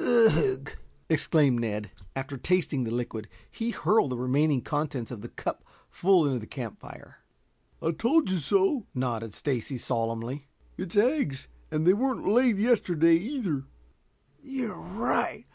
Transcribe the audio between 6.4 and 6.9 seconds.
camp